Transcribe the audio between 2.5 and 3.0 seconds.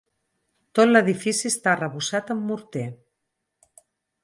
morter.